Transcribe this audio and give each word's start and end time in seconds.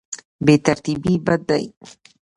بې 0.45 0.55
ترتیبي 0.65 1.13
بد 1.25 1.41
دی. 1.49 1.65